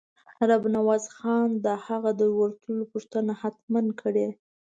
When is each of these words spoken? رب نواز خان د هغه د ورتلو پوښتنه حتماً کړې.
رب 0.49 0.63
نواز 0.75 1.05
خان 1.15 1.49
د 1.65 1.67
هغه 1.85 2.11
د 2.19 2.21
ورتلو 2.37 2.83
پوښتنه 2.91 3.31
حتماً 3.41 3.81
کړې. 4.01 4.27